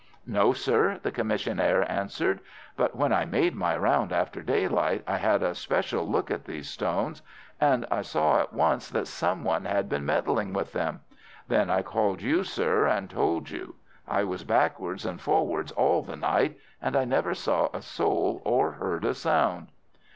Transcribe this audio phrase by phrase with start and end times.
[0.25, 2.39] "No, sir," the commissionaire answered.
[2.75, 6.67] "But when I made my round after daylight I had a special look at these
[6.67, 7.21] stones,
[7.59, 11.01] and I saw at once that some one had been meddling with them.
[11.47, 13.75] Then I called you, sir, and told you.
[14.07, 18.71] I was backwards and forwards all the night, and I never saw a soul or
[18.71, 19.67] heard a sound."